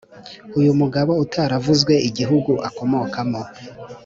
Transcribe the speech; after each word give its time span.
Uyu 0.59 0.71
mugabo 0.79 1.11
utavuzwe 1.25 1.93
igihugu 2.09 2.51
akomokamo, 2.67 3.41